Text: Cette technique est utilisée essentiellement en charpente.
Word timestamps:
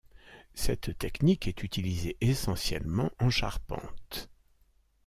Cette 0.55 0.97
technique 0.97 1.47
est 1.47 1.61
utilisée 1.61 2.17
essentiellement 2.21 3.11
en 3.19 3.29
charpente. 3.29 4.31